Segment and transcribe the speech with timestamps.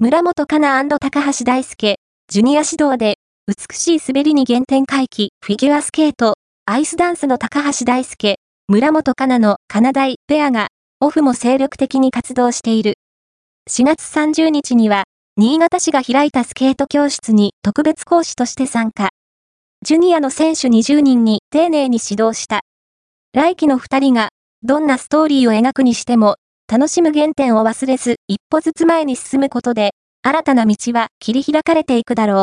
[0.00, 1.96] 村本かな高橋大輔、
[2.28, 3.16] ジュニア指導で、
[3.48, 6.34] 美しい滑りに原点回帰、フィギュアスケート、
[6.66, 8.36] アイスダンスの高橋大輔、
[8.68, 10.68] 村本かなのかな大ペアが、
[11.00, 12.94] オフも精力的に活動している。
[13.68, 15.02] 4月30日には、
[15.36, 19.08] 新潟市が開いたスケート教室に特別講師として参加。
[19.84, 22.60] ジュニアの選手20人に丁寧に指導した。
[23.32, 24.28] 来季の2人が、
[24.62, 26.36] どんなストーリーを描くにしても、
[26.70, 29.92] 楽しむ原点を忘れず、一歩ずつ前に進むことで、
[30.22, 32.38] 新たな道は切り開かれていくだろう。